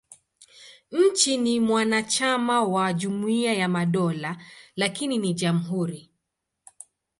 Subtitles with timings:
[0.91, 4.37] Nchi ni mwanachama wa Jumuiya ya Madola,
[4.75, 6.11] lakini ni jamhuri.